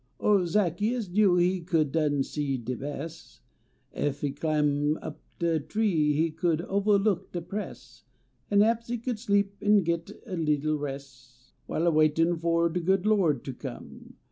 [0.19, 3.41] Oh, Zaccheus knew he could done see de bes,
[3.95, 8.03] Rf e cliin up de tree he could ovahlook de press,
[8.49, 12.79] Kn haps e could sleep eu git a leetle res, While a waitin fo de
[12.79, 14.15] good Lo d ter come.